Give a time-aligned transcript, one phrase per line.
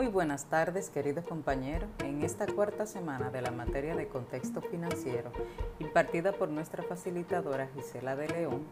[0.00, 1.90] Muy buenas tardes, queridos compañeros.
[2.02, 5.30] En esta cuarta semana de la materia de contexto financiero,
[5.78, 8.62] impartida por nuestra facilitadora Gisela de León,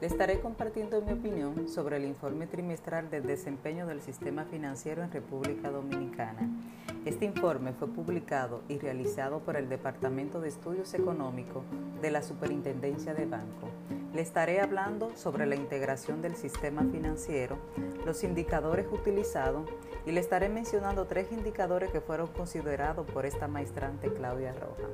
[0.00, 5.10] le estaré compartiendo mi opinión sobre el informe trimestral del desempeño del sistema financiero en
[5.10, 6.48] República Dominicana.
[7.04, 11.64] Este informe fue publicado y realizado por el Departamento de Estudios Económicos
[12.00, 13.66] de la Superintendencia de Banco.
[14.14, 17.58] Le estaré hablando sobre la integración del sistema financiero,
[18.04, 19.68] los indicadores utilizados
[20.06, 24.88] y le estaré mencionando tres indicadores que fueron considerados por esta maestrante Claudia Roja.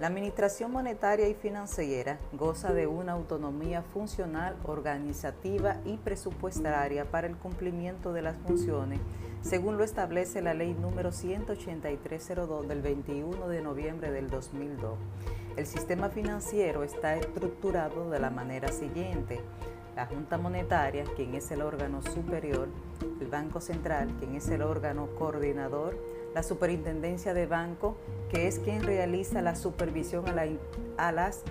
[0.00, 7.36] La administración monetaria y financiera goza de una autonomía funcional, organizativa y presupuestaria para el
[7.36, 9.00] cumplimiento de las funciones,
[9.42, 14.96] según lo establece la ley número 18302 del 21 de noviembre del 2002.
[15.56, 19.40] El sistema financiero está estructurado de la manera siguiente.
[19.96, 22.68] La Junta Monetaria, quien es el órgano superior,
[23.20, 25.96] el Banco Central, quien es el órgano coordinador,
[26.34, 27.96] la Superintendencia de Banco,
[28.30, 30.24] que es quien realiza la supervisión
[30.96, 31.42] a, las,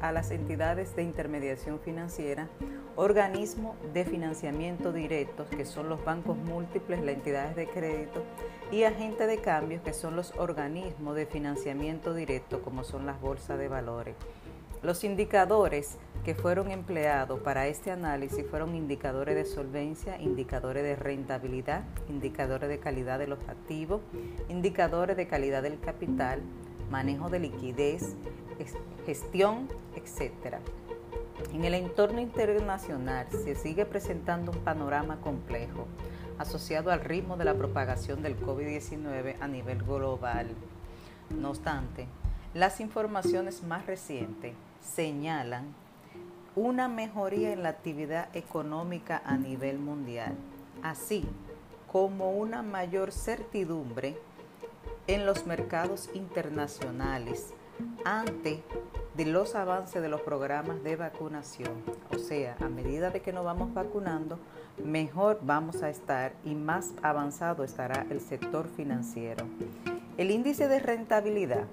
[0.00, 2.48] a las entidades de intermediación financiera,
[2.96, 8.24] organismo de financiamiento directos, que son los bancos múltiples, las entidades de crédito,
[8.72, 13.58] y agentes de cambios, que son los organismos de financiamiento directo, como son las bolsas
[13.58, 14.16] de valores.
[14.86, 21.82] Los indicadores que fueron empleados para este análisis fueron indicadores de solvencia, indicadores de rentabilidad,
[22.08, 24.00] indicadores de calidad de los activos,
[24.48, 26.40] indicadores de calidad del capital,
[26.88, 28.14] manejo de liquidez,
[29.04, 30.58] gestión, etc.
[31.52, 35.88] En el entorno internacional se sigue presentando un panorama complejo
[36.38, 40.46] asociado al ritmo de la propagación del COVID-19 a nivel global.
[41.36, 42.06] No obstante,
[42.54, 44.54] las informaciones más recientes
[44.86, 45.74] señalan
[46.54, 50.34] una mejoría en la actividad económica a nivel mundial,
[50.82, 51.24] así
[51.92, 54.16] como una mayor certidumbre
[55.06, 57.52] en los mercados internacionales
[58.04, 58.62] ante
[59.16, 61.72] de los avances de los programas de vacunación.
[62.14, 64.38] O sea, a medida de que nos vamos vacunando,
[64.82, 69.46] mejor vamos a estar y más avanzado estará el sector financiero.
[70.16, 71.64] El índice de rentabilidad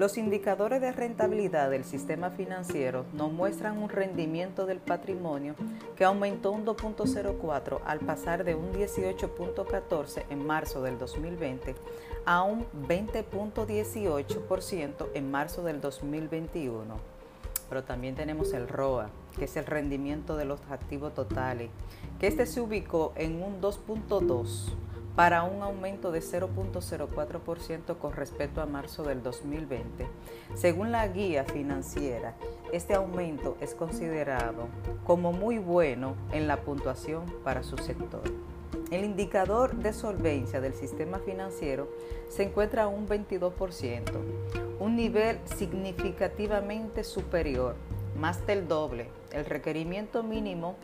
[0.00, 5.54] los indicadores de rentabilidad del sistema financiero nos muestran un rendimiento del patrimonio
[5.94, 11.74] que aumentó un 2.04 al pasar de un 18.14 en marzo del 2020
[12.24, 16.96] a un 20.18% en marzo del 2021.
[17.68, 21.68] Pero también tenemos el ROA, que es el rendimiento de los activos totales,
[22.18, 24.72] que este se ubicó en un 2.2
[25.20, 30.06] para un aumento de 0.04% con respecto a marzo del 2020.
[30.54, 32.36] Según la guía financiera,
[32.72, 34.68] este aumento es considerado
[35.04, 38.22] como muy bueno en la puntuación para su sector.
[38.90, 41.90] El indicador de solvencia del sistema financiero
[42.30, 44.12] se encuentra a un 22%,
[44.78, 47.74] un nivel significativamente superior,
[48.18, 49.08] más del doble.
[49.32, 50.76] El requerimiento mínimo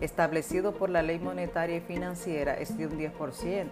[0.00, 3.68] establecido por la ley monetaria y financiera es de un 10%,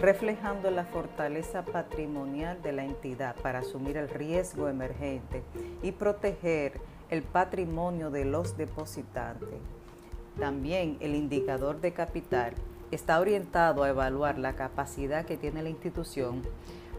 [0.00, 5.42] reflejando la fortaleza patrimonial de la entidad para asumir el riesgo emergente
[5.82, 6.80] y proteger
[7.10, 9.60] el patrimonio de los depositantes.
[10.38, 12.54] También el indicador de capital
[12.90, 16.42] está orientado a evaluar la capacidad que tiene la institución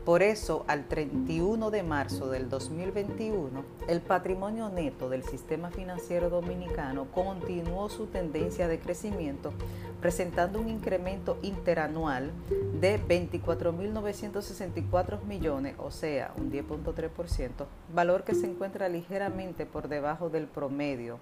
[0.06, 7.06] por eso, al 31 de marzo del 2021, el patrimonio neto del sistema financiero dominicano
[7.06, 9.54] continuó su tendencia de crecimiento,
[10.02, 12.34] presentando un incremento interanual
[12.82, 20.48] de 24.964 millones, o sea, un 10.3%, valor que se encuentra ligeramente por debajo del
[20.48, 21.18] promedio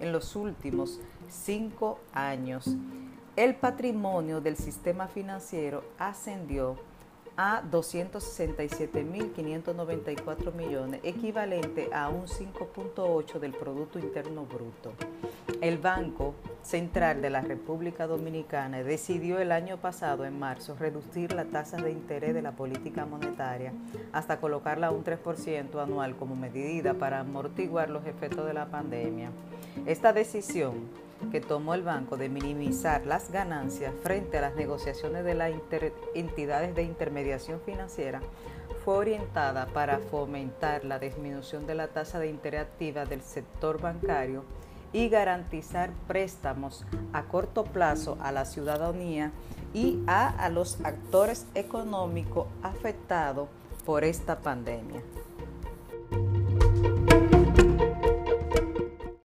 [0.00, 2.76] en los últimos cinco años.
[3.36, 6.78] El patrimonio del sistema financiero ascendió
[7.36, 14.92] a 267.594 millones, equivalente a un 5.8 del Producto Interno Bruto.
[15.60, 21.46] El Banco Central de la República Dominicana decidió el año pasado, en marzo, reducir la
[21.46, 23.72] tasa de interés de la política monetaria
[24.12, 29.30] hasta colocarla a un 3% anual como medida para amortiguar los efectos de la pandemia.
[29.86, 30.88] Esta decisión
[31.30, 35.52] que tomó el banco de minimizar las ganancias frente a las negociaciones de las
[36.14, 38.20] entidades de intermediación financiera
[38.84, 44.44] fue orientada para fomentar la disminución de la tasa de interés activa del sector bancario
[44.92, 49.30] y garantizar préstamos a corto plazo a la ciudadanía
[49.72, 53.48] y a, a los actores económicos afectados
[53.86, 55.00] por esta pandemia.